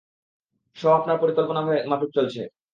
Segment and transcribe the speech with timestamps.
[0.77, 2.41] সব আপনার পরিকল্পনামাফিক চলছে।